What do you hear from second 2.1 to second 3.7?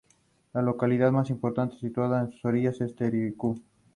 a sus orillas es Temriuk.